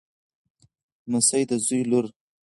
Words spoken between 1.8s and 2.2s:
لور.